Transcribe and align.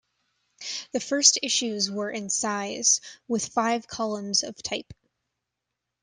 The 0.93 0.99
first 0.99 1.37
issues 1.43 1.91
were 1.91 2.09
in 2.09 2.31
size, 2.31 3.01
with 3.27 3.49
five 3.49 3.85
columns 3.85 4.41
of 4.41 4.55
type. 4.63 4.95